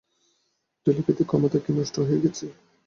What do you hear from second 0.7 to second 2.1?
telepathic ক্ষমতা কি নষ্ট